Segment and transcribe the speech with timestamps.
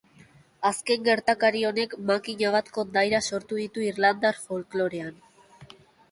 [0.67, 5.13] Azken gertakari honek makina bat kondaira sortu ditu irlandar folklorean.